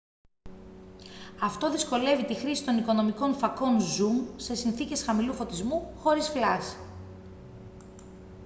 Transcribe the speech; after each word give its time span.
αυτό 1.41 1.71
δυσκολεύει 1.71 2.25
τη 2.25 2.33
χρήση 2.33 2.63
των 2.65 2.77
οικονομικών 2.77 3.33
φακών 3.33 3.79
ζουμ 3.79 4.19
σε 4.35 4.55
συνθήκες 4.55 5.03
χαμηλού 5.03 5.33
φωτισμού 5.33 5.93
χωρίς 5.99 6.29
φλας 6.29 6.75